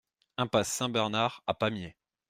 Impasse 0.39 0.69
Saint-Bernard 0.73 1.43
à 1.45 1.53
Pamiers 1.53 1.95